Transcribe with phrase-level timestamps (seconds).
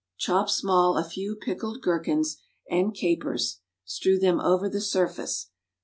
[0.17, 5.51] Chop small a few pickled gherkins and capers, strew them over the surface.